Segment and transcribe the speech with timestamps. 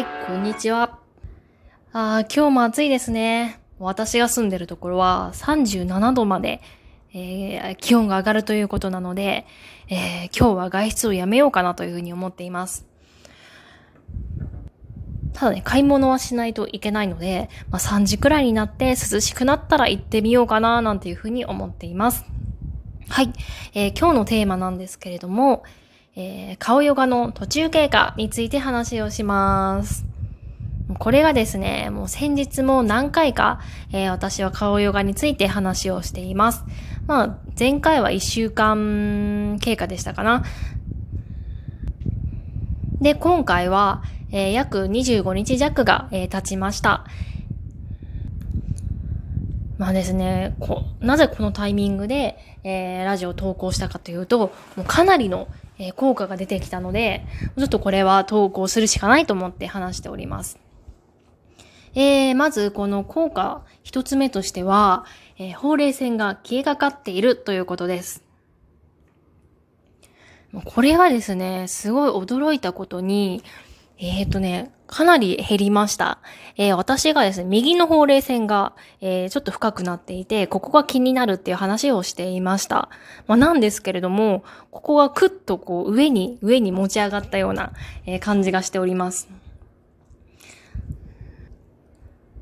[0.00, 0.98] はい、こんにちは。
[1.92, 3.60] あ今日も暑いですね。
[3.78, 6.62] 私が住んでるところは37度まで、
[7.12, 9.44] えー気温が上がるということなので、
[9.90, 12.86] えー今日は外出をやめようかなというふうに思っています。
[15.34, 22.24] ただね、買い物はしないといけないので、まあ、3時くらいになって涼しくなったら行ってみようかななんていうふうに思っています。
[23.10, 23.30] はい、
[23.74, 25.62] えー今日のテーマなんですけれども、
[26.20, 30.04] えー顔ヨガの途中経過について話をします。
[30.98, 33.60] これがですね、もう先日も何回か、
[33.92, 36.64] えー私は顔ヨガについて話をしています。
[37.06, 40.44] まあ、前回は1週間経過でしたかな。
[43.00, 47.06] で、今回は、えー約25日弱が、えー経ちました。
[49.78, 55.48] まあですね、こなぜこのタイミングで、えーラジオを投稿したかというと、もうかなりの、
[55.82, 57.24] え効果が出てきたので、
[57.56, 60.58] ちょっとこれは投稿するしかないと思って話しております。
[61.94, 65.06] えー、まずこの効果一つ目としては、
[65.38, 68.22] えーほうれい線が消えかかっているということです。
[70.66, 73.42] これはですね、すごい驚いたことに、
[74.02, 76.20] えっ、ー、とね、かなり減りました。
[76.56, 82.88] えー私がですね、右のほうれい線が、えーちょっと深くなっていて、ここが気になるっていう話をしていました。
[83.26, 87.72] まあ、なんですけれども、ここがクッとこう上に、上に持ち上がったような、
[88.06, 89.28] えー感じがしております。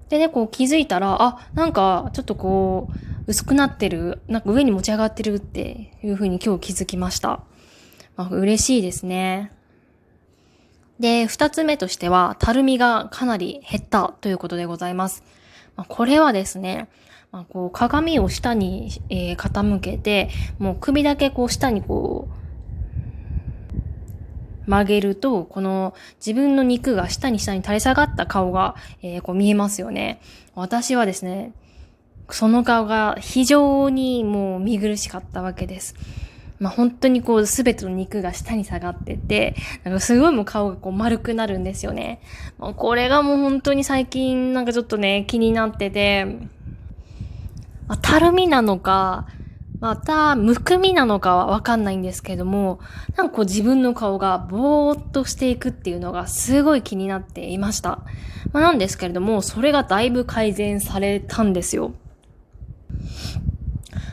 [0.09, 2.95] でね、こう気づいたら、あ、なんかちょっとこう、
[3.27, 7.43] 薄くなってる、なんか上に持ち上がってるっていう風に今日気づきました。
[8.17, 9.58] まあ、嬉しいですね。
[11.01, 15.23] で、二つ目としては、たるみがかなり減ったということでございます。
[15.77, 16.89] まあ、これはですね、
[17.31, 22.29] まあ、こう鏡を下に、えー傾けて、もう首だけこう下にこ
[24.67, 30.21] う、曲げると、この自分の肉が下に下に垂れ下がった顔が、えーこう見えますよね。
[30.55, 31.53] 私はですね、
[32.31, 35.95] その顔が非常にもう見苦しかったわけです。
[36.61, 39.55] まあ、本当にこうすべての肉が下に下がってて、
[39.85, 42.21] なんかすごいもう顔がこう丸くなるんですよね。
[42.59, 46.25] もうこれがもう本当に最近なんかちょっとね、気になってて、
[47.87, 49.27] まあ、たるみなのか、
[49.81, 52.81] また、むくみなのかはわかんないんですけども、
[53.17, 58.01] なんかこう自分の顔がぼーっとしていくっていうのがすごい気になっていました。
[58.53, 61.93] まあ、なんですけれども、それがだいぶ改善されたんですよ。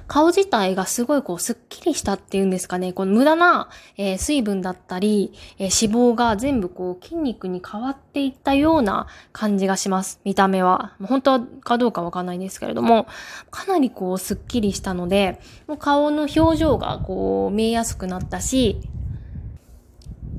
[0.08, 2.94] 顔自体がすごいこうスッキリしたっていうんですかね。
[2.94, 10.20] この無駄な、えー水分だったり、えー脂肪が全部こう筋肉に変わっていったような感じがします。
[10.24, 10.94] 見た目は。
[11.00, 13.08] もう本当かどうかわかんないんですけれども、
[13.52, 18.80] かなりこうスッキリしたので、もう顔の表情がこう見えやすくなったし、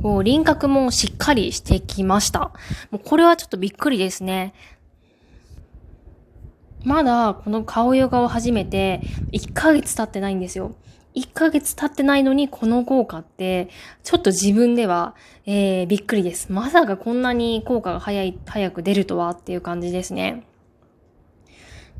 [0.03, 2.53] こう輪郭もしっかりしてきました。
[2.91, 4.55] もうこれはちょっとびっくりですね。
[6.87, 9.01] まだこの顔ヨガを始めて
[9.33, 10.77] 1ヶ月経ってないんですよ。
[11.17, 13.71] 1ヶ月経ってないのにこの効果って、
[14.05, 16.53] ちょっと自分では、えー、びっくりです。
[16.53, 20.47] まさかこんなに効果が早い、早く出るとはっていう感じですね。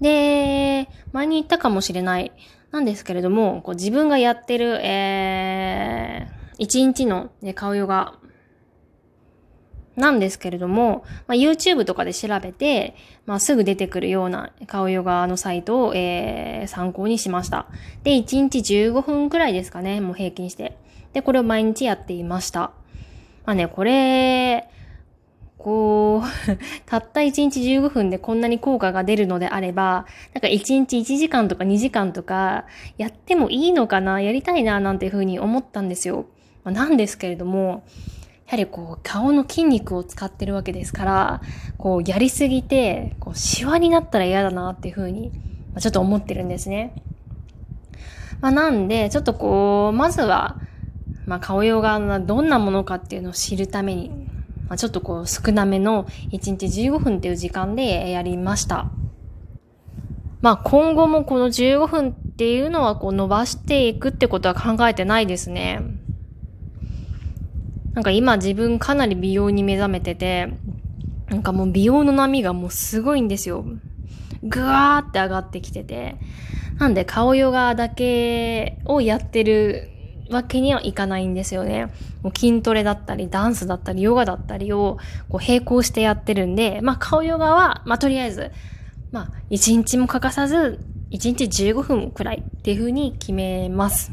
[0.01, 2.31] で、前に言ったかもしれない。
[2.71, 8.15] なんですけれども、こう自分がやってる、えー、1日の、ね、顔ヨガ
[9.97, 17.67] なんですけれども、まあ、YouTube とかで調べて、まあ、すぐ出てくるような顔ヨガのサイトを、えー参考にしました。
[18.03, 20.77] で、1日15分くらいですかね、もう平均して。
[21.13, 22.73] で、これを毎日やっていました。
[23.45, 24.69] まあね、これ、
[25.59, 26.27] こう、
[26.87, 32.67] たった1日15分でこんなに効果が出るのであれば、なんか1日1時間とか2時間とか
[32.99, 36.27] やってもいいのかな、やりたいな、なんていうふうに思ったんですよ。
[36.65, 37.85] まあ、なんですけれども、
[38.47, 41.43] やはりこう顔の筋肉を使ってるわけですから、
[41.79, 45.31] こうやりすぎて、こうシワになったら嫌だなっていうふうに、
[45.73, 46.95] まあちょっと思ってるんですね。
[48.41, 50.61] まあなんで、ちょっとこう、まずは、
[51.27, 54.11] まあ顔用がどんなものかっていうのを知るために、
[54.69, 58.87] まあちょっとこう少なめの1日15分っていう時間でやりました。
[60.41, 65.81] まあ今後もこの15分っていうのはこう伸ばしていくってことは考えてないですね。
[67.97, 70.53] なんか今自分かなり美容に目覚めてて、
[71.31, 73.65] なんかもう美容の波がもうすごいんですよ。
[74.43, 76.17] ぐわーって上がってきてて。
[76.79, 79.89] なんで顔ヨガだけをやってる
[80.31, 81.87] わけにはいかないんですよね。
[82.23, 84.99] もう筋トレだったり、ダンスだったり、ヨガだったりを
[85.31, 88.53] こう並行してやってるんで、まあ顔ヨガは、まあとりあえず、
[89.11, 94.13] まあ1日も欠かさず、1日15分くらいっていう風に決めます。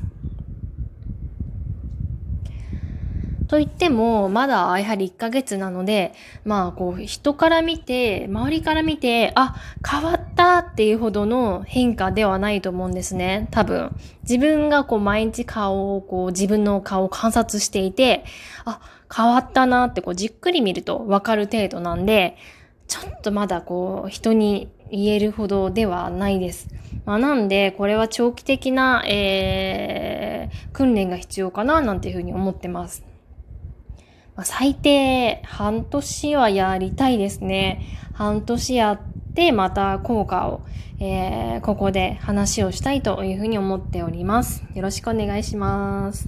[3.54, 9.56] と言っても、まだやはり1ヶ月なので、まあ、こう、人から見て、周りから見て、あ、
[9.88, 13.48] 変わったっていうほどの変化ではないと思うんですね。
[13.52, 13.92] 多分。
[14.24, 18.26] 自分がこう、毎日顔を、こう、自分の顔を観察していて、
[18.66, 18.80] あ、
[19.16, 22.38] 変わったなってこう、じっくり見るとわかる程度なんで、
[22.88, 26.70] ちょっとまだこう、人に言えるほどではないです。
[27.06, 33.13] まあ、なんで、これは長期的な、えー、訓練が必要かな、なんていうふうに思ってます。
[34.42, 37.82] 最低半年はやりたいですね。
[38.14, 39.00] 半年やっ
[39.36, 40.62] て、また効果を、
[41.00, 44.64] えー、ここで話をしたいというふうに思っております。
[44.74, 46.28] よろしくお願いします。